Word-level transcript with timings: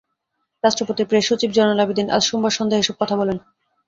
রাষ্ট্রপতির 0.63 1.09
প্রেস 1.09 1.25
সচিব 1.29 1.49
জয়নাল 1.53 1.79
আবেদীন 1.79 2.07
আজ 2.09 2.23
রোববার 2.25 2.55
সন্ধ্যায় 2.57 2.81
এসব 2.83 2.95
কথা 3.01 3.15
বলেন। 3.17 3.37